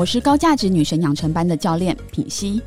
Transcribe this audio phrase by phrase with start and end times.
[0.00, 2.58] 我是高价值女神养成班的教练品熙。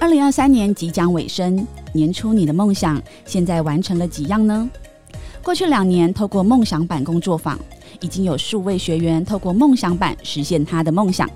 [0.00, 4.68] 二零二三年即将尾声，年初你的梦想现在完成了几样呢？
[5.44, 7.56] 过去两年，透过梦想版工作坊，
[8.00, 11.30] 已经有数位学员透过梦想版实现他的梦想，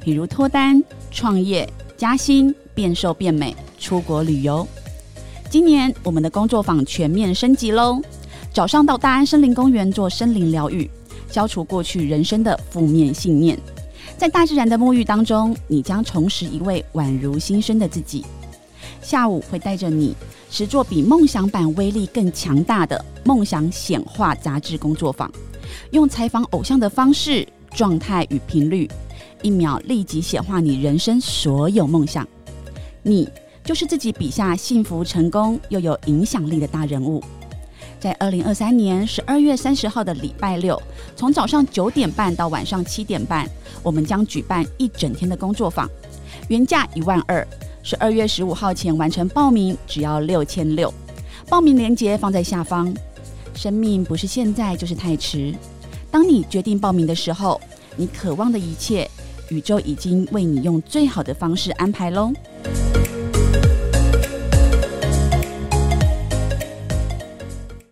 [0.00, 4.66] 比如脱单、创业、加薪、变瘦变美、出国旅游。
[5.50, 8.00] 今年我们的工作坊全面升级喽！
[8.50, 10.90] 早上到大安森林公园做森林疗愈，
[11.30, 13.58] 消除过去人生的负面信念。
[14.18, 18.24] 在大自然的沐浴当中，你将重拾一位宛如新生的自己。
[19.02, 20.16] 下午会带着你
[20.50, 25.30] 实做比梦想版威力更强大的梦想显化杂志工作坊，
[25.90, 28.90] 用采访偶像的方式、状态与频率，
[29.42, 32.26] 一秒立即显化你人生所有梦想。
[33.02, 33.28] 你
[33.62, 37.22] 就是自己笔下幸福、成功又有影响力的大人物。
[37.98, 40.80] 在二零二三年十二月三十号的礼拜六，
[41.14, 43.48] 从早上九点半到晚上七点半，
[43.82, 45.88] 我们将举办一整天的工作坊，
[46.48, 47.46] 原价一万二，
[47.82, 50.92] 十二月十五号前完成报名只要六千六。
[51.48, 52.92] 报名链接放在下方。
[53.54, 55.54] 生命不是现在就是太迟，
[56.10, 57.58] 当你决定报名的时候，
[57.96, 59.10] 你渴望的一切，
[59.48, 62.30] 宇宙已经为你用最好的方式安排喽。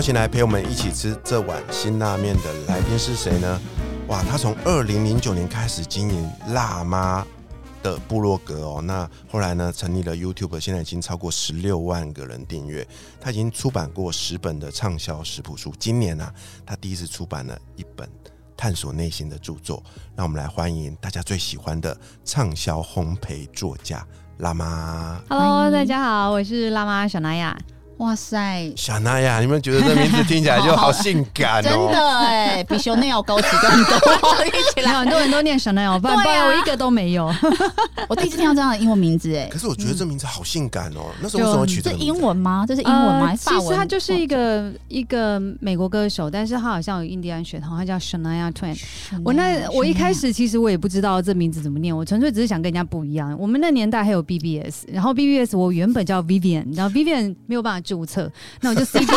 [0.00, 3.60] 邀请来陪我们一起吃这碗辛辣面的来宾是谁呢？
[4.08, 7.22] 哇，他从二零零九年开始经营辣妈
[7.82, 12.88] 的部落格哦，那后来呢成立了 YouTube，现在已经超过十六万个人订阅。
[13.20, 16.32] 他已经出版过十本的畅销食谱书，今年呢，
[16.64, 18.08] 他第一次出版了一本
[18.56, 19.82] 探索内心的著作。
[20.16, 21.94] 让我们来欢迎大家最喜欢的
[22.24, 24.02] 畅销烘焙作家
[24.38, 25.20] 辣妈。
[25.28, 27.54] Hello，大家好，我是辣妈小娜雅。
[28.00, 31.90] 哇塞，小娜呀，你们觉得这名字听起来就好性感真哦？
[31.92, 34.44] 的哎，比熊内要高级更多。
[34.46, 37.30] 一起来，很多人都念 Chanel，不然不然我一个都没有。
[38.08, 41.12] 我第一次听到这样的英文名字哎可，是我觉得这名字好性感哦。
[41.20, 42.64] 那时候为什么取这英文吗？
[42.66, 43.36] 这是英文吗？
[43.36, 48.80] 其实他就是一个一个美国歌手，但是他好像有印第安血统，他叫 Shania Twain。
[49.22, 53.36] 我那我一开始其实我也不知道这名字怎么念，我纯粹只是想跟人家不一样。
[53.38, 58.30] 我们那年代还有 BBS，然后 BBS 我原本叫 Vivian，然后 Vivian 没有办法注册，
[58.60, 59.16] 那我就 CD，对，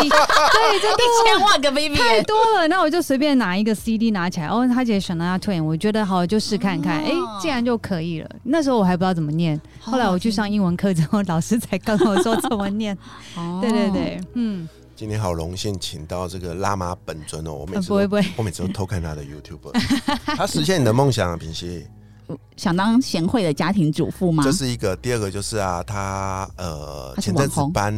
[0.81, 8.29] 真的一千万个 baby，太多了，那我就随便拿一个 CD 拿起来，哦，他写 Shania Twain，我觉得好就试看看，哎、哦竟然就可以了。
[8.41, 12.97] 那时候我还不知道怎么念，后来我去上英文课之后，老师才跟我说怎么念。
[13.38, 13.59] 哦。
[13.61, 19.72] 对对对，嗯，今天好荣幸请到这个辣妈本尊哦，我每次不会不会，我每次都偷看他的 YouTube，
[20.35, 21.85] 他实现你的梦想啊，平息。
[22.55, 24.44] 想当贤惠的家庭主妇吗？
[24.45, 24.51] 这？
[24.51, 27.94] 是一个，第二个就是啊，他呃前阵子搬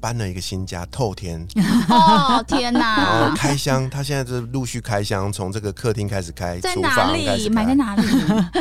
[0.00, 1.46] 搬了一个新家，透天，
[1.88, 7.48] 哦天然后哪，开箱，他现在是陆续开箱，从这个客厅开始开，厨在哪里？
[7.48, 8.02] 买在哪里？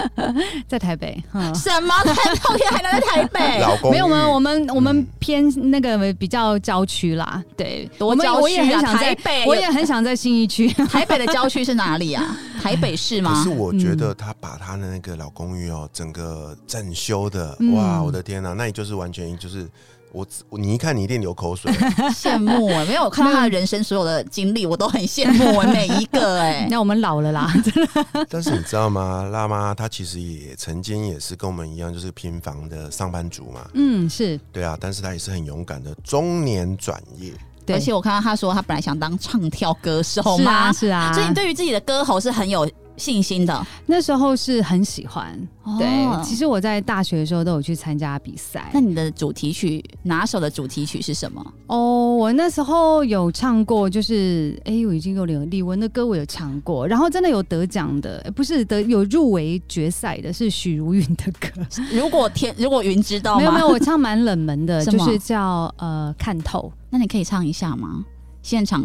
[0.68, 1.54] 在台北，嗯。
[1.56, 1.94] 什么？
[2.06, 3.60] 在透天还能在台北？
[3.62, 10.68] 老公没有，我们我们我们嗯偏那个比较郊区啦，对，多我们我也郊区啊很想在，台北我也很想在新一区。
[10.70, 12.36] 台北的郊区是哪里啊？
[12.62, 13.50] 台北市吗可是？
[13.50, 19.68] 我觉得他把他的那个老公寓哦，整个整修的，嗯哇，我的天哪，那你就是完全就是
[20.18, 21.72] 我，你一看你一定流口水。
[22.14, 26.68] 羡慕哎，没有我看到他的人生所有的经历，我都很羡慕哎，每一个哎。
[26.72, 27.54] 那我们老了啦，
[28.30, 29.24] 但是你知道吗？
[29.32, 33.70] 辣妈她其实也曾经也是跟我们一样，就是平房的上班族嘛。
[33.74, 37.32] 嗯，是对啊，但是她也是很勇敢的中年转业。
[37.66, 43.66] 对而且我看到她说，她本来想当唱跳歌手是嘛啊，是啊，所以你对于自己的歌喉是很有信心的。
[43.86, 45.38] 那时候是很喜欢。
[45.78, 48.80] 对哦，其实我在大学的时候都有去参加比赛那。
[48.80, 51.46] 你的主题曲拿手的主题曲是什么？
[51.68, 61.50] 哦，我那时候有唱过，就是哎、我已经有点李玟的歌我有唱过，然后真的有得奖的，不是得有入围决赛的，是许茹芸的歌。
[61.92, 63.40] 如果天如果云知道吗？
[63.40, 66.72] 没有没有，我唱蛮冷门的， 就是叫呃看透。
[66.90, 68.06] 那你可以唱一下吗？
[68.48, 68.82] 现场，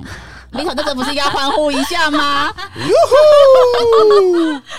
[0.50, 2.52] 李可这个不是应该欢呼一下吗？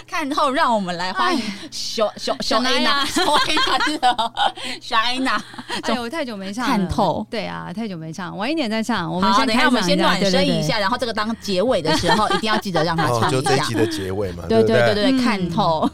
[0.05, 1.41] 看后，让我们来欢迎
[1.71, 4.33] 小小 小安娜娜，小 A 娜是的，
[4.81, 5.41] 小安娜。
[5.83, 9.09] 哎我，太久没唱了看透对啊，太久没唱，晚一点再唱。
[9.09, 10.61] 我们好，先等一下我们先暖身一。
[10.61, 13.73] 下，然后这个当结尾的时候，一定要记得让他哦，唱一下就这一集。
[13.73, 15.89] 的结尾嘛，对对对对看透。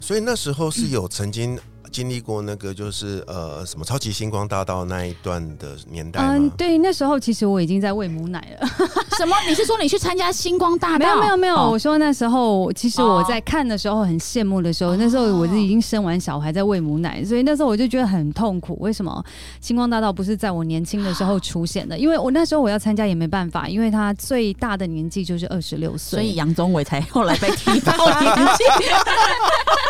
[0.00, 1.60] 所以那时候是有曾经
[1.90, 6.28] 经历过那个就是呃什么超级星光大道那一段的年代吗？
[6.32, 8.68] 嗯，对，那时候其实我已经在喂母奶了。
[9.18, 9.36] 什么？
[9.48, 10.98] 你是说你去参加星光大道？
[10.98, 18.76] 没有没有没有，哦我说那时候其实我在看的时候很羡慕的时候，那时候我是已经生完小孩在喂母奶，所以那时候我就觉得很痛苦。
[18.80, 19.22] 为什么
[19.60, 21.98] 星光大道不是在我年轻的时候出现的？
[21.98, 28.64] 因为我那时候我要参加也没办法，因为他最大的年纪就是二十六岁，所以杨宗纬才后来被踢爆年纪。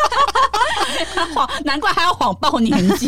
[1.35, 3.07] 谎，难怪还要谎报年纪。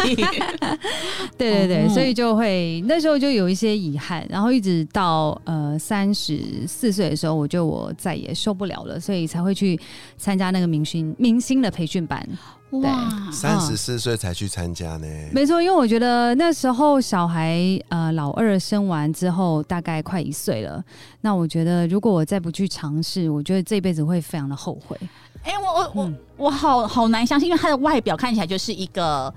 [1.38, 9.80] 对 对对，嗯所以就会那时候就有一些遗憾，然后一直到呃三十四岁的时候，我就我再也受不了了，所以才会去
[10.18, 12.28] 参加那个明星明星的培训班。
[12.72, 15.08] 哇，三十四岁才去参加呢。
[15.32, 17.60] 没错，因为我觉得那时候小孩
[17.90, 20.84] 呃老二生完之后大概快一岁了，
[21.22, 24.98] 那我觉得如果我再不去尝试，我觉得这辈子会非常的后悔。
[25.44, 29.32] 哎、我我我、嗯我好好难相信，因为她的外表看起来就是一个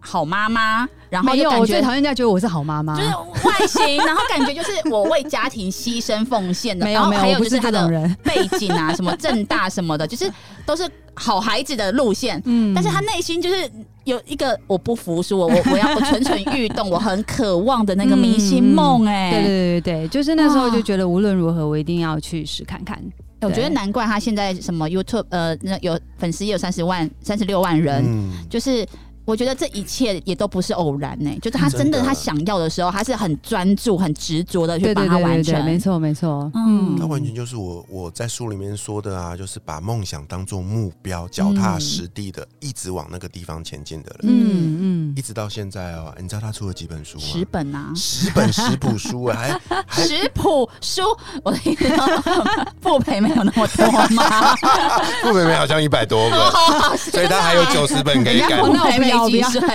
[0.00, 2.96] 好妈妈，然后没有，我最讨厌人家觉得我是好妈妈。
[2.96, 3.08] 就是
[3.46, 8.16] 外形，然后感觉就是我为家庭牺牲奉献的，没有没有，然后还有我不就是是她的这种人。
[8.24, 10.30] 背景啊，什么 正大什么的，就是
[10.66, 12.42] 都是好孩子的路线。
[12.44, 13.70] 嗯但是他内心就是
[14.04, 23.00] 有一个我不服输，我我我要我蠢蠢欲动，我很渴望的那个明星梦哎、对对对对，就是那时候就觉得无论如何我一定要去试看看。
[23.46, 28.86] 我觉得难怪他现在什么 YouTube 呃，那有粉丝也有三十万、三十六万人，嗯，就是。
[29.24, 31.98] 我觉得这一切也都不是偶然呢、就是他真真的。
[32.00, 35.64] 的他想要的时候，他是很专注、很执着的去对把它完成。
[35.64, 36.50] 没错没错。
[36.56, 36.96] 嗯。
[36.98, 46.14] 那完全就是我我在书里面说的啊，就是把梦想当做目标，脚踏实地的，一直往那个地方前进的人，嗯嗯一，直到现在哦。
[46.20, 47.24] 你知道他出了几本书吗？
[47.24, 47.44] 十？
[47.44, 50.02] 本啊，十本食谱书啊，还 还。
[50.02, 51.02] 食谱书，
[51.42, 52.06] 我的意思说，
[52.80, 54.56] 复培没有那么多吗？
[55.22, 58.48] 傅培培好像一百多本，所以他还有九十本可以改。
[58.48, 58.64] 人家。
[58.64, 59.48] 复培没那我不要。
[59.48, 59.68] 几岁，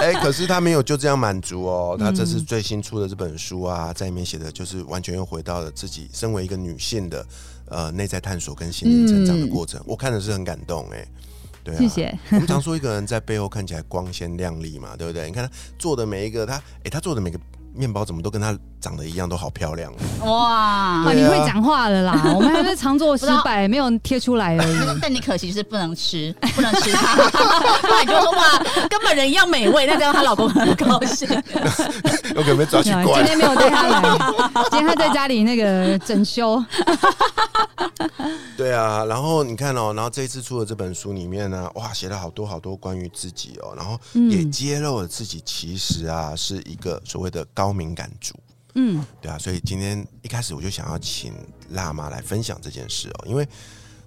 [0.00, 7.26] 哎、可是他没有就这样满足哦，他这次嗯最新出的这本书啊，在里面写的就是完全又回到了自己身为一个女性的
[7.68, 11.06] 呃内在探索跟心灵成长的过程，我看的是很感动哎、
[11.66, 11.88] 对啊，谢。
[11.88, 12.18] 谢。
[12.30, 15.26] 我们常说一个人在背后看起来光鲜亮丽嘛，对不对？
[15.26, 16.54] 你看他做的每一个，他
[16.84, 17.38] 哎、他做的每个
[17.74, 20.30] 面包怎么都跟他长得一样，都好漂亮哦。
[20.30, 21.12] 哇！
[21.12, 22.22] 你会讲话了啦！
[22.34, 24.76] 我们还是常做失败，没有贴出来而已。
[25.02, 27.16] 但你可惜是不能吃，不能吃它，
[27.82, 28.58] 不然你就说哇，
[28.88, 31.28] 跟本人一样美味，那这样她老公很高兴。
[32.34, 33.24] 我可能被抓去关没有今。
[33.26, 34.18] 天没有带他来，
[34.70, 36.62] 今天他在家里那个整修。
[38.56, 48.34] 对啊，然后你看哦，然后这一次出的这本书里面呢，哇，写了好多好多关于自己哦，然后也嗯揭露了自己其实啊是一个所谓的高敏感族。
[48.74, 51.32] 嗯，对啊，所以今天一开始我就想要请
[51.70, 53.48] 辣妈来分享这件事哦，因为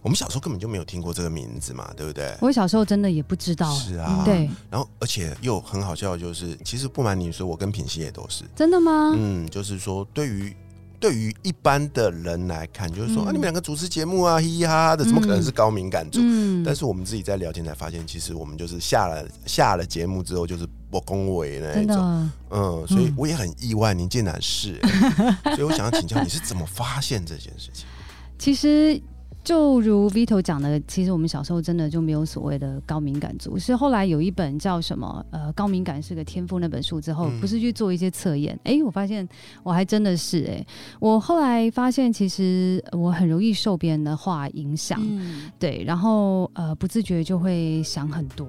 [0.01, 2.35] 我们小时候根本就没有听过这个名字嘛，对不对？
[2.41, 3.73] 我小时候真的也不知道。
[3.73, 9.13] 是啊，对，然后而且又很好笑，就是其实不瞒你说，我跟品熙也都是，真的吗？
[9.15, 10.55] 嗯，就是说对于。
[10.99, 13.27] 对于一般的人来看，就是说、嗯。
[13.27, 16.19] 啊，你们两个主持节目啊，嘻嘻哈哈的，怎么可能是高敏感族？
[16.21, 16.63] 嗯。
[16.63, 25.37] 但是我们自己在聊天才发现，其实我们就是下了下了节目之后，就是不恭维那种，嗯，所以我也很意外，您竟然是、欸。
[25.55, 27.85] 所以我想要请教你是怎么发现这件事情？
[28.37, 29.01] 其实
[29.43, 37.39] 就如 Vito 讲的，其实我们小时候真的就没有所谓的高敏感族，是后来有一本叫什么呃高敏感是个天赋那本书之后，嗯。
[37.39, 39.27] 不是去做一些测验，诶，我发现
[39.63, 40.65] 我还真的是诶，
[40.99, 48.47] 我后来发现其实我很容易受别人的话影响，嗯，对，然后呃不自觉就会想很多，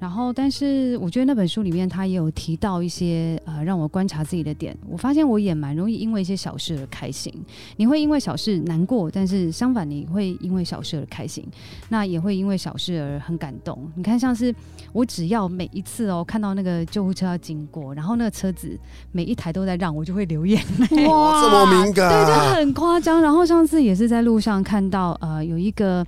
[0.00, 7.32] 然后但是我觉得那本书里面他也有提到一些呃让我观察自己的点，我发现我也蛮容易因为一些小事而开心，
[7.76, 11.44] 你会因为小事难过，但是相反你会因为小事而开心，
[11.88, 13.90] 那也会因为小事而很感动。
[13.96, 14.54] 你看像是
[14.92, 18.78] 我只要每一次哦看到那个救护车要经过，然后那个车子
[19.10, 21.06] 每一台都在让我就会流眼泪。
[21.08, 23.20] 哇，这么敏感，对，就很夸张。
[23.20, 26.06] 然后上次也是在路上看到，呃，有一个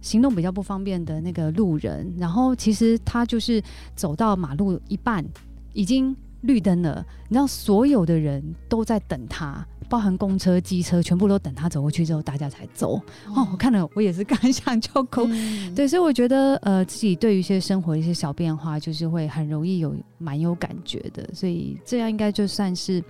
[0.00, 3.62] 行动比较不方便的那个路人，然后其实他就是
[3.94, 5.24] 走到马路一半，
[5.72, 9.66] 已经绿灯了，你知道所有的人都在等他。
[9.88, 12.94] 包含公车、机车，全部都等他走过去之后，大家才走。
[13.34, 15.22] 哦，我看了，我也是刚想就哭。
[15.26, 23.02] 嗯对，所以我觉得，呃，自己对于一些生活的一些小变化，就是会很容易有蛮有感觉的，所以这样应该就算是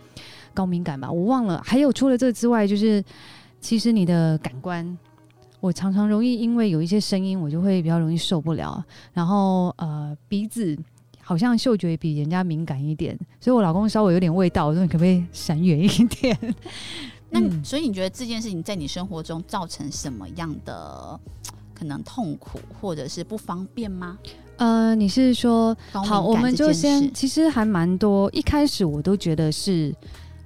[0.54, 1.12] 高敏感吧。
[1.12, 3.04] 我忘了，还有除了这之外，就是
[3.61, 4.99] 其实你的感官，
[5.61, 8.83] 我常常容易因为有一些声音，我就会比较容易受不了。
[9.12, 10.76] 然后呃，鼻子
[11.21, 16.37] 好像嗅觉比人家敏感一点，所以我老公稍微有点味道，我说你可不可以闪远一点？
[17.31, 21.19] 那嗯所以你觉得这件事情在你生活中造成什么样的
[21.73, 24.19] 可能痛苦或者是不方便吗？
[24.57, 28.29] 呃，你是说好，我们就先，其实还蛮多。
[28.33, 29.95] 一开始我都觉得是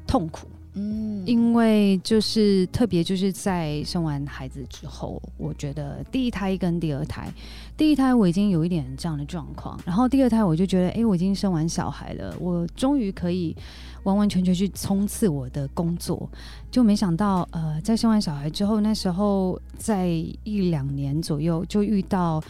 [0.06, 7.32] 痛苦，嗯因为就是特别就是在生完孩子之后，我觉得第一胎跟第二胎，
[7.76, 13.56] 第一胎我已经有一点这样的状况，然后第二胎我就觉得，哎、我已经生完小孩了，我终于可以
[14.02, 16.28] 完完全全去冲刺我的工作，
[16.70, 20.08] 就没想到，呃，在生完小孩之后，那时候在
[20.42, 22.42] 一两年左右就遇到，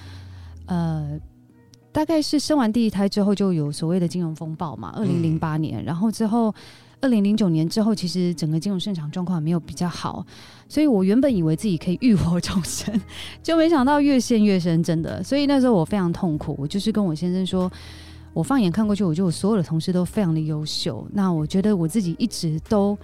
[0.67, 1.21] 呃。
[1.93, 6.53] 大概是生完第一胎之后，就有所谓的金融风暴嘛，二零零八年，然后之后
[7.01, 10.25] 二零零九年之后，其实整个金融市场状况没有比较好，
[10.69, 12.99] 所以我原本以为自己可以浴火重生，
[13.43, 15.23] 就没想到越陷越深，真的。
[15.23, 17.71] 所以那时候我非常痛苦，我就是跟我先生说，
[18.33, 22.97] 我放眼看过去，我觉得我所有的同事都非常的优秀，那我觉得我自己一直都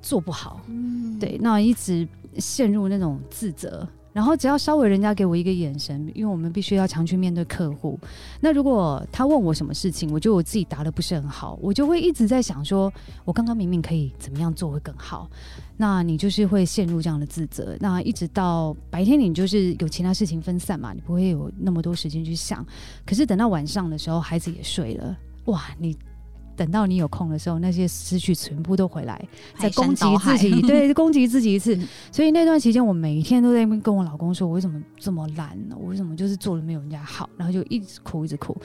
[0.00, 2.06] 做不好，嗯对，那一直
[2.38, 3.86] 陷入那种自责。
[4.18, 7.96] 然后只要稍微人家给我一个眼神，因为我们必须要常去面对客户。
[8.40, 12.92] 那如果他问我什么事情，我觉得我自己答的不是很好，我就会一直在想说，
[13.24, 15.30] 我刚刚明明可以怎么样做会更好。
[15.76, 17.76] 那你就是会陷入这样的自责。
[17.78, 22.66] 那一直到白天，你就是有其他事情分散嘛，你不会有那么多时间去想。
[23.06, 25.96] 可是等到晚上的时候，孩子也睡了，哇，你。
[26.58, 29.16] 等到你有空的时候，那些思绪全部都回来，
[29.56, 31.86] 在攻击自己， 对，攻击自己一次嗯。
[32.10, 35.76] 所以那段期间，我每天都在那边跟我老公说，我为什么这么懒呢？
[35.78, 37.30] 我为什么就是做的没有人家好？
[37.36, 38.56] 然后就一直哭，一直哭。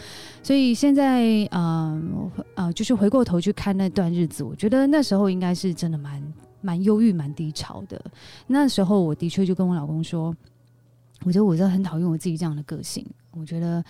[0.42, 1.22] 所以现在，
[1.52, 8.04] 嗯呃，就是回过头去看那段日子，我觉得那时候应该是真的蛮蛮忧郁、蛮低潮的。
[8.48, 10.36] 那时候我的确就跟我老公说，
[11.24, 13.06] 我觉得我真的很讨厌我自己这样的个性，
[13.38, 13.84] 我觉得。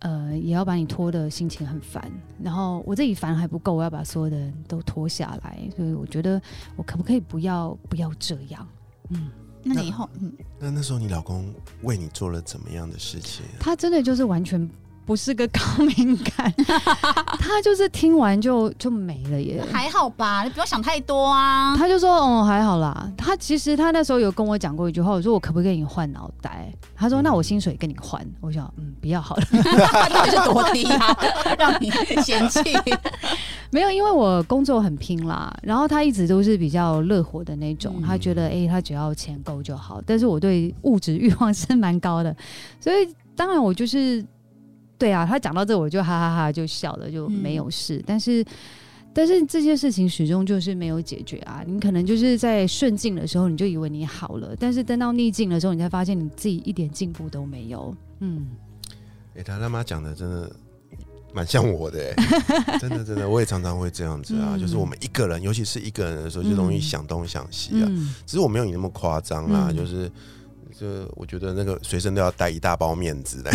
[0.00, 2.10] 呃，也要把你拖的心情很烦，
[2.42, 6.40] 然后我自己烦还不够，我要把所有的人都拖下来，所以我觉得
[6.76, 8.66] 我可不可以不要不要这样？
[9.10, 9.30] 嗯，
[9.64, 11.52] 那你以后嗯，那那时候你老公
[11.82, 13.44] 为你做了怎么样的事情？
[13.58, 14.70] 他真的就是完全
[15.08, 15.60] 不是个高
[15.96, 16.52] 敏感，
[17.40, 19.64] 他就是听完就就没了耶。
[19.72, 21.74] 还好吧，你不要想太多啊。
[21.78, 29.42] 他就说：“哦，还好啦。”他其实他那时候有跟我讲过一句话，我说：“我可不可以跟你换脑袋？”他说：“那我薪水跟你换。”我想：“嗯，不要好了。
[30.10, 31.16] 到底是多低啊，
[31.58, 31.90] 让你
[32.22, 32.60] 嫌弃？”
[33.72, 40.02] 没有，因为我工作很拼啦，然后他一直都是比较乐活的那种，嗯他觉得哎、他只要钱够就好。
[40.04, 42.36] 但是我对物质欲望是蛮高的，
[42.78, 44.22] 所以当然我就是
[44.98, 48.02] 对啊，他讲到这我就哈哈哈就笑了，就没有事。
[48.04, 48.44] 但是
[49.14, 51.62] 但是这件事情始终就是没有解决啊。
[51.66, 57.94] 你可能就是在顺境的时候，你就以为你好了，但是等到逆境的时候，你才发现你自己一点进步都没有。
[58.18, 58.48] 嗯，
[59.36, 60.50] 哎、他他妈讲的真的
[61.32, 67.86] 蛮像我的、哎， 真的真的，我也常常会这样子啊，嗯就是我们一个人，尤其是一个人的时候，就容易嗯想东想西啊。
[67.88, 70.10] 嗯只是我没有你那么夸张啦，嗯就是。
[70.78, 73.50] 就我觉得那个随身都要带一大包面子的，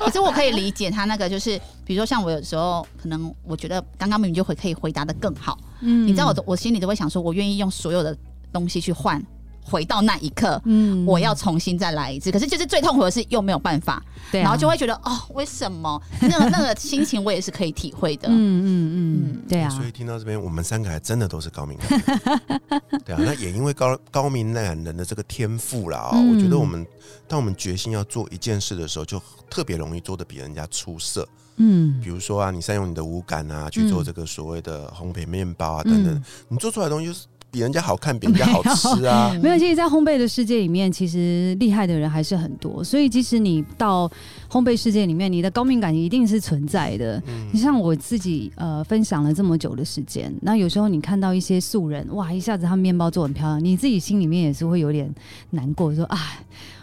[0.00, 6.06] 可是我可以理解他那个，就是比如说像我有时候可能我觉得刚刚明明就会可以回答的更好，嗯。
[6.06, 8.16] 你知道我我心里都会想说，我愿意用所有的
[8.52, 9.22] 东西去换，
[9.66, 10.60] 回到那一刻。
[10.64, 11.04] 嗯。
[11.04, 14.44] 我要重新再来一次，可是就是最痛苦的是又没有办法，对啊。
[14.44, 16.00] 然后就会觉得哦，为什么？
[16.20, 18.28] 那个 那个心情我也是可以体会的。
[18.28, 22.02] 嗯嗯嗯嗯，对啊，所以听到这边，我们三个还真的都是高敏感，
[23.04, 26.34] 对啊，那也因为高高敏感人的这个天赋啦、哦，嗯。
[26.34, 26.86] 我觉得我们
[27.28, 29.20] 当我们决心要做一件事的时候，就
[29.50, 31.26] 特别容易做的比人家出色。
[31.56, 32.00] 嗯。
[32.02, 36.24] 比如说啊，你善用你的五感啊，去做这个所谓的烘焙面包啊等等，嗯。
[36.48, 39.34] 你做出来的东西就是比人家好看，比人家好 吃啊。
[39.42, 42.84] 没有，其实，在烘焙的世界里面，其实厉害的人还是很多。
[42.84, 44.06] 所以，即使你到
[44.50, 47.22] 烘焙世界里面，你的高敏感一定是存在的。
[47.28, 55.12] 嗯你像我自己，呃，分享了这么久的时间，那有时候你看到一些素人，哇，一下子他们面包做很漂亮，你自己心里面也是会有点
[55.50, 56.18] 难过，说啊。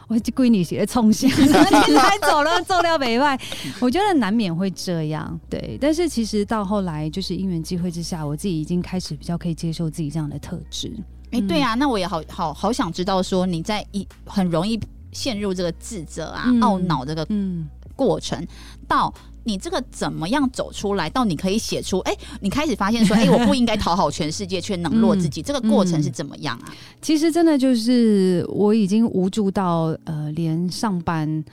[0.08, 3.40] 我这闺女学冲线，今天还走了，走了北外，
[3.80, 5.78] 我觉得难免会这样，对。
[5.80, 10.94] 但是其实到后来，就是因缘机会之下，我自己已经开始比较可以接受自己这样的特质。
[11.32, 14.80] 哎、对啊，那我也好好好想知道说你在一很容易
[15.12, 17.68] 陷入这个自责啊、嗯懊恼这个嗯，
[18.04, 18.46] 过程，
[18.88, 26.74] 到你这个怎么样走出来，到你可以写出，哎、你开始发现说，哎、 我不应该讨好全世界，却冷落自己，这个过程是怎么样啊？
[27.02, 31.44] 其实真的就是我已经无助到呃，连上班。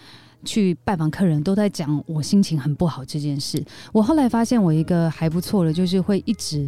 [0.42, 3.62] 去拜访客人都在讲我心情很不好这件事。
[3.92, 6.66] 我后来发现我一个还不错的，就是会一直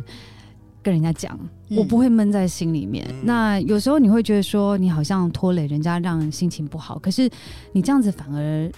[0.82, 1.34] 跟人家讲，
[1.70, 3.06] 嗯我不会闷在心里面。
[3.08, 7.30] 嗯那有时候你会觉得说你好像拖累人家，让心情不好，可是
[7.72, 8.70] 你这样子反而。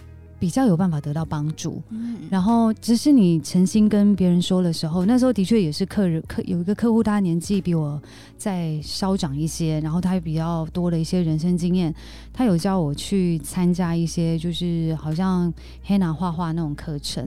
[0.45, 1.83] 比较有办法得到帮助。
[1.89, 7.99] 嗯然后，只是你诚心跟别人说的时候，那时候的确也是客人客有一个客户，他年纪比我
[8.37, 11.95] 再稍长一些，然后他比较多的一些人生经验，
[12.31, 15.51] 他有叫我去参加一些就是好像
[15.83, 17.27] 黑拿画画那种课程。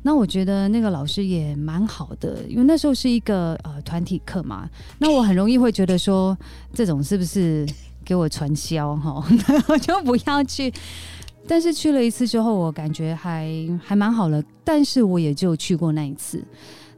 [0.00, 4.66] 那我觉得那个老师也蛮好的，因为那时候是一个呃团体课嘛，
[5.00, 6.34] 那我很容易会觉得说
[6.72, 7.68] 这种是不是
[8.06, 9.22] 给我传销哈，
[9.68, 10.72] 我 就不要去。
[11.46, 13.48] 但是去了一次之后，我感觉还
[13.82, 14.42] 还蛮好的。
[14.64, 16.42] 但是我也就去过那一次。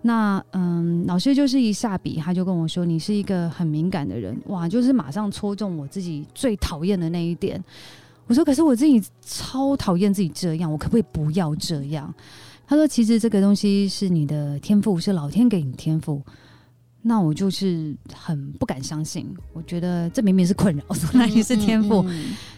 [0.02, 7.62] 那嗯，老师就是一下笔，他就跟我说：“你是一个很敏感的人，哇，就是马上戳中我自己最讨厌的那一点。”
[8.28, 12.12] 我说：“可是我自己超讨厌自己这样，我可不可以不要这样？”
[12.68, 16.22] 他说：“其实这个东西是你的天赋，是老天给你天赋。”
[17.08, 20.84] 那我就是很不敢相信，我觉得这明明是困扰，
[21.14, 22.04] 那也是天赋。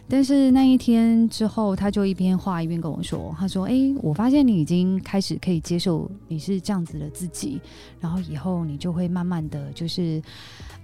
[0.09, 7.61] 但是那一天之后，他就一边画一边跟我说：“他说，哎，我发现你已经开始可以接受你是这样子的自己，
[8.01, 10.23] 然后以后你就会慢慢的就是，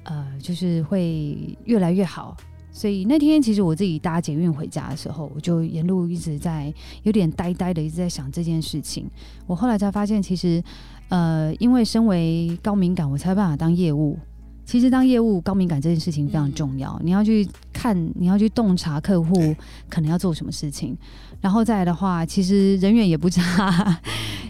[0.02, 2.36] 呃，就是会越来越好。
[2.70, 9.08] 所以那天其实我自己搭捷运回家的时候，我就沿路一直在有点呆呆的一直在想这件事情。
[9.46, 10.60] 我后来才发现，其实，
[11.08, 14.18] 呃，因为身为高敏感，我才有办法当业务。”
[14.66, 19.54] 其实当业务高敏感这件事情非常重要，你要去看，你要去洞察客户
[19.90, 20.96] 可能要做什么事情，
[21.38, 24.00] 然后再来的话，其实人缘也不差，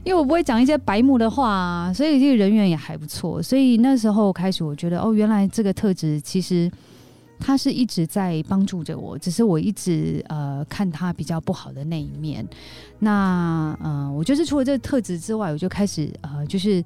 [0.04, 3.42] 因为我不会讲一些白目的话，所以这个人缘也还不错。
[3.42, 6.70] 所以那时候开始，我觉得哦，原来这个特质其实
[7.38, 12.46] 他是一直在帮助着我，只是我一直呃看他比较不好的那一面。
[12.98, 16.82] 那嗯，我就是除了这个特质之外，我就开始呃就是。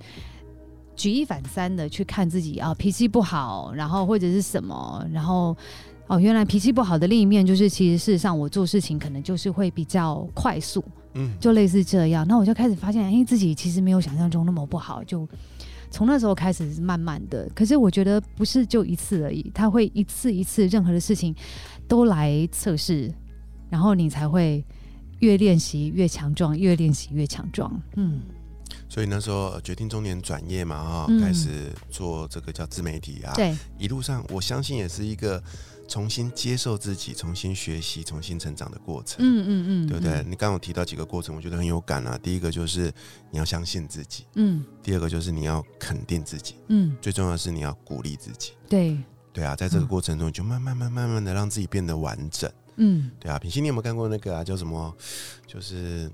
[0.98, 5.56] 举一反三的去看自己啊，脾气不好，然后或者是什么，然后
[6.08, 12.26] 哦，原来脾气不好的另一面就是，其实事实上我做事情可能就是会比较快速，嗯，就类似这样。
[12.26, 15.04] 那我就开始发现，哎，自己其实没有想象中那么不好。
[15.04, 15.24] 就
[15.90, 21.34] 从那时候开始是慢慢的，可是我觉得不是就一次而已，他会一次一次任何的事情
[21.86, 23.12] 都来测试，
[23.68, 24.64] 然后你才会
[25.20, 28.20] 越练习越强壮，越练习越强壮，嗯。
[28.90, 33.32] 所以那时候决定中年转业嘛，哈，开始做这个叫自媒体啊。
[33.34, 35.42] 对，一路上我相信也是一个
[35.88, 39.16] 重新接受自己、重新学习、重新成长的过程。
[39.20, 40.22] 嗯嗯嗯，对不对？
[40.24, 42.16] 你刚刚提到几个过程，我觉得很有感啊。
[42.18, 42.92] 第一个就是
[43.30, 44.62] 你要相信自己，嗯。
[44.82, 46.94] 第二个就是你要肯定自己，嗯。
[47.00, 48.52] 最重要的是你要鼓励自己。
[48.68, 48.98] 对，
[49.32, 52.52] 对啊，在这个过程中就慢慢、慢、慢慢的让自己变得完整。
[52.76, 53.38] 嗯，对啊。
[53.38, 54.44] 品心，你有没有看过那个啊？
[54.44, 54.94] 叫什么？
[55.46, 56.10] 就是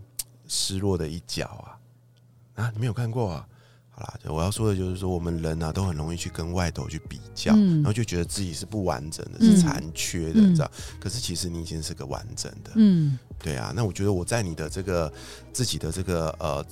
[0.46, 2.62] 失落的一角啊。
[2.62, 3.48] 啊，你没有看过啊？
[3.96, 10.70] 好啦，我要说的就是说，我们人啊，都很容易去跟外头去比较，然后就觉得自己是不完整的，是残缺的，你知道？
[10.98, 13.72] 可是其实你已经是个完整的，嗯，对啊。
[13.74, 15.12] 那我觉得我在你的这个
[15.52, 16.64] 自己的这个呃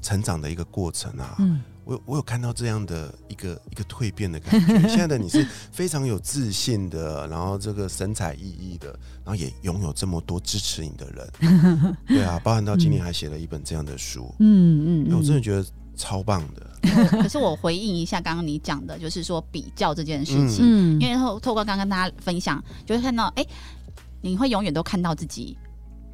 [0.00, 1.36] 成长的一个过程啊，
[1.84, 4.88] 我我有看到这样的一个一个蜕变的感觉。
[4.88, 8.88] 现在的你是非常有自信的，然后这个神采奕奕的，
[9.24, 16.66] 然后也拥有这么多支持你的人， 对啊，包含到今年还写了一本这样的书，嗯嗯，我真的觉得超棒的。
[17.22, 23.46] 可是我回应一下刚刚你讲的，就是说比较这件事情，嗯因为透透过刚刚大家分享，就会看到，哎，
[24.20, 25.56] 你会永远都看到自己。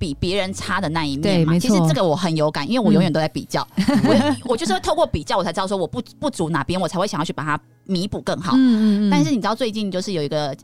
[0.00, 3.66] 比别人差的那一面嘛，其实这个我很有感，因为我永远都在比较，
[4.04, 8.52] 我我就是透过比较，我才知道说我不不足哪边，我才会想要去把它弥补更好。
[8.54, 10.56] 嗯嗯但是你知道最近就是有一个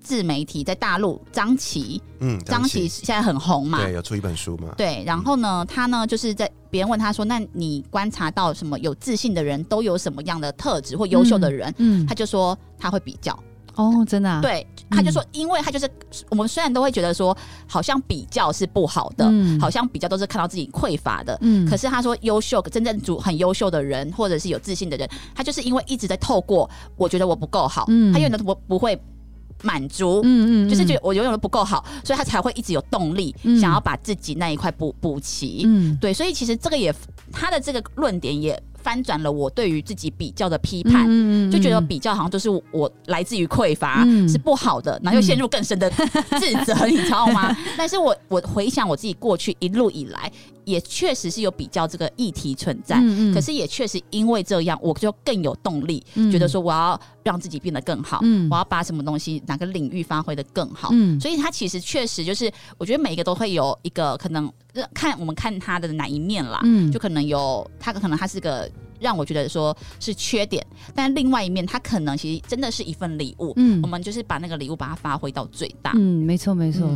[0.00, 2.88] 自媒体在大陆，张琪，嗯，张琪。
[2.88, 5.02] 现在很红嘛，对，有出一本书嘛，对。
[5.06, 11.72] 然后呢，他呢就是在别人问他说，那你观察到什么有自信的人都有什么样的特质或优秀的人？
[11.78, 13.38] 嗯，他就说他会比较。
[13.76, 15.88] 哦，真的，对，他就说，因为他就是
[16.28, 17.34] 我们虽然都会觉得说，
[17.68, 29.00] 好像比较是不好的，好像比较都是看到自己匮乏的，嗯，可是他说，优秀真正主很优秀的人，或者是有自信的人，他就是因为一直在透过，我觉得我不够好，嗯，他永远都不不会
[29.62, 36.94] 满足，嗯嗯，就是觉得我永远都不够好，所以他才会一直有动力，想要把自己那一块补补齐，嗯，对，所以其实这个也
[37.32, 38.60] 他的这个论点也。
[38.82, 45.90] 翻转了我对于自己比较的批判，嗯就觉得比较好像都是我来自于匮乏是不好的，然后又陷入更深的
[46.40, 47.54] 自责，你知道吗？
[47.76, 50.32] 但是我我回想我自己过去一路以来。
[50.70, 53.02] 也确实是有比较这个议题存在，
[53.34, 60.90] 可是也确实因为这样，我就更有动力，觉得说我要让自己变得更好，我要把什么东西哪个领域发挥的更好。
[60.92, 64.50] 嗯所以它其实确实就是，我觉得每一个都会有一个可能
[64.94, 66.60] 看我们看它的哪一面啦，
[66.92, 73.52] 就可能有它可能它是个让我觉得说是缺点，但另外一面它可能其实真的是一份礼物。
[73.56, 75.92] 嗯，我们就是把那个礼物把它发挥到最大。
[75.96, 76.88] 嗯，没错没错。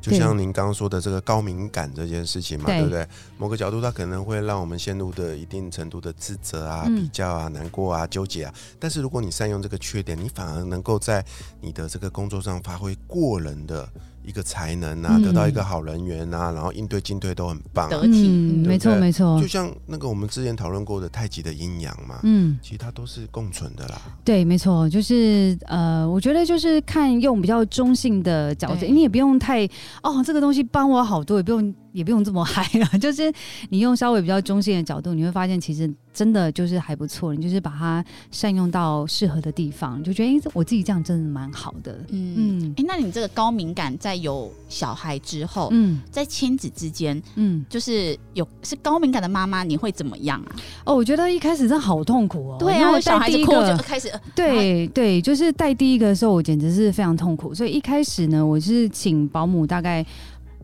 [0.00, 3.08] 就像您刚刚说的这个高敏感这件事情嘛，对对不对？
[3.36, 8.54] 某个角度它可能会让我们陷入的一定程度的自责啊、嗯比较啊、难过啊、纠结啊。
[8.78, 11.24] 但是如果你善用这个缺点，你反而能够在
[11.60, 13.88] 你的这个工作上发挥过人的
[14.28, 18.02] 一个才能啊，嗯得到一个好人缘啊，然后应对进退都很棒、啊得。
[18.02, 22.58] 体嗯，没错对没错就，像那个我们之前讨论过的太极的阴阳嘛，嗯。
[22.62, 23.98] 其实它都是共存的啦。
[24.22, 29.64] 对，没错，就是呃，我觉得就是看用比较中性的角度，对你也不用太
[30.02, 33.32] 哦，这个东西帮我好多，也不用也不用这么嗨啊， 就是
[33.70, 42.34] 你用稍微比较中性的角度，你会发现其实真的就是还不错，你就是把它善用到适合的地方，就觉得哎、诶我自己这样真的蛮好的，嗯。
[42.36, 42.74] 嗯。
[42.76, 46.00] 哎、那你这个高敏感在有小孩之后，嗯。
[46.10, 50.56] 在亲子之间，嗯，就是有是高敏感的妈妈，你会怎么样啊？
[50.84, 57.54] 哦，我觉得一开始真的好痛苦哦，对啊，我小孩子一个就开始，呃对对，就是带第一个的时候，我简直是非常痛苦。
[57.54, 60.04] 所以一开始呢，我是请保姆，大概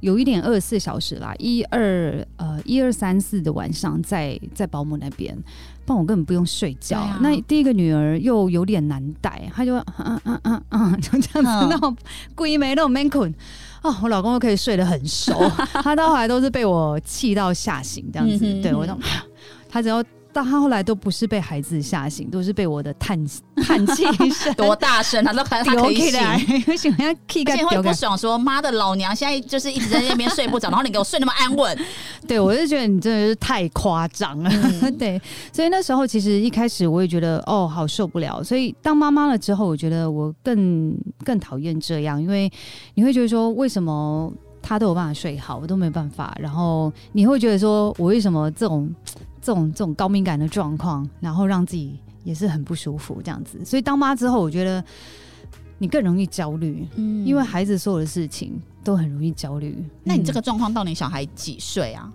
[0.00, 5.34] 有一点二十四小时啦，一二呃一二三四的晚上在在保姆那边，
[5.84, 6.98] 不然我根本不用睡觉。
[6.98, 11.96] 啊那第一个女儿又有点难带，她就嗯嗯嗯嗯，就这样子嗯那种
[12.34, 13.34] 鬼没那种 man 困。
[13.82, 15.38] 哦，我老公又可以睡得很熟，
[15.82, 18.46] 他到后来都是被我气到吓醒这样子。
[18.46, 18.98] 嗯哼对我都，
[19.68, 20.02] 他只要
[20.34, 23.18] 到他后来都不是被孩子吓醒，都是被我的叹
[23.64, 26.12] 叹气声多大声他，都可能他可以醒。
[26.14, 27.80] 来，我想要 kick 而且会。
[27.84, 31.78] 不爽说，妈的老娘现在就是一直在那边睡不着，然后你给我睡那么安稳，
[32.26, 34.50] 对我就觉得你真的是太夸张了。
[34.50, 35.20] 嗯 对，
[35.52, 38.42] 所以那时候其实一开始我也觉得哦，好受不了。
[38.42, 42.50] 所以当妈妈了之后，我觉得我更更讨厌这样，因为
[42.94, 46.34] 你会觉得说，为什么他都有办法睡好，我都没办法？
[46.40, 48.90] 然后你会觉得说我为什么这种
[49.44, 53.62] 这种这种高敏感的状况，然后让自己也是很不舒服这样子。
[53.62, 54.82] 所以当妈之后，我觉得
[55.76, 59.76] 你更容易焦虑，嗯因为孩子所有的事情都很容易焦虑。
[59.78, 62.10] 嗯那你这个状况到你小孩几岁啊？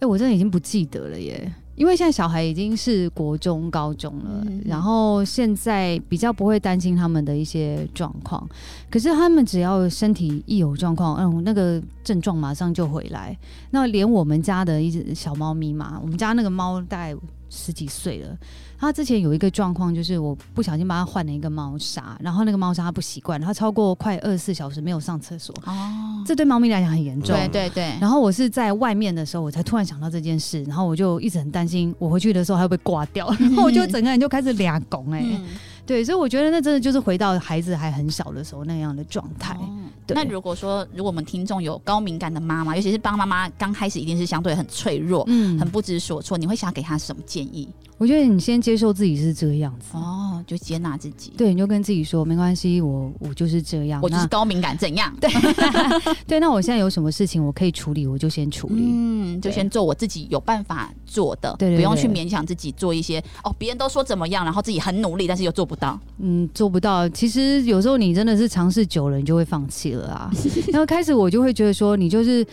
[0.00, 1.50] 哎、我真的已经不记得了耶，
[1.82, 8.48] 因为现在小孩已经是国中、高中了，嗯然后现在比较不会担心他们的一些状况，
[8.88, 13.36] 可是他们只要身体一有状况，嗯，那个症状马上就回来。
[13.70, 17.16] 那连我们家的一只小猫咪嘛，我们家那个猫大概
[17.50, 18.38] 十几岁了。
[18.82, 27.36] 它之前有一个状况，就是我不小心帮它换了一个猫砂，然后那个猫砂它不习惯，它超过快二十四小时没有上厕所，哦，这对猫咪来讲很严重。
[27.36, 35.44] 对对对，然后我是在外面的时候，我才突然想到这件事，然后我就一直很担心，我回去的时候还会被挂掉， 然后我就整个人就开始俩拱哎，嗯。
[35.84, 39.54] 对，所以我觉得那真的就是回到孩子还很小的时候那样的状态。
[39.54, 39.68] 哦。
[40.08, 45.58] 那如果说，如果我们听众有高敏感的妈妈，尤其是帮妈妈刚开始一定是相对很脆弱、嗯。
[45.58, 47.68] 很不知所措，你会想给她什么建议？
[48.02, 51.32] 我觉得你先接受自己是这个样子，哦，就接纳自己。
[51.36, 55.14] 对，你就跟自己说没关系，我我就是这样，我就是高敏感，怎样？
[55.20, 55.30] 对
[56.26, 58.82] 对，那我现在有什么事情我可以处理，我就先处理。
[58.84, 65.96] 嗯，就先做我自己有办法做的，对对不用去勉强自己做一些哦，别人都说怎么样，然后自己很努力，但是又做不到。
[66.18, 67.08] 嗯，做不到。
[67.10, 70.28] 其实有时候你真的是尝试久了，你就会放弃了啊。
[70.72, 72.44] 然后开始我就会觉得说，你就是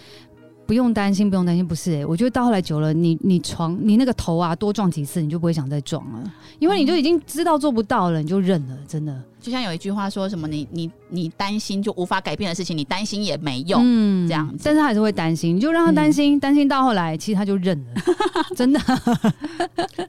[0.69, 1.67] 不用担心，不用担心。
[1.67, 9.19] 不是、欸，我觉得到后来久了，你你床你那个头啊多撞几次，你就不会想再撞了，因为你就已经知道做不到了，你就认了，真的。
[9.41, 13.81] 就像有一句话说什么，你你你担心就无法改变的事情，你担心也没用。
[13.83, 18.01] 嗯这样子但是他还是会担心，你就让他担心，担心到后来，其实他就认了，
[18.55, 18.79] 真的。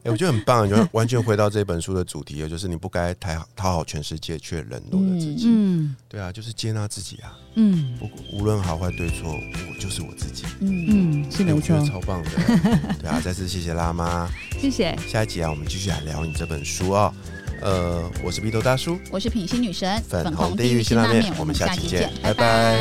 [0.03, 5.45] 哎、我觉得很棒，就 完全回到这本书的主题了，就是你不该讨好讨好全世界，却冷落了自己。
[5.47, 10.43] 嗯对啊，就是接纳自己啊，嗯不无论好坏对错，我就是我自己。
[10.59, 11.85] 嗯，嗯，是哎，没错我觉得。
[11.87, 12.29] 超棒的。
[13.01, 14.29] 对啊，再次谢谢辣妈。
[14.59, 14.95] 谢谢。
[15.07, 17.13] 下一集啊，我们继续来聊你这本书哦。
[17.61, 22.77] 呃，我是鼻头大叔，我是品心女神，粉红地狱辛拉面，我们下期见，拜拜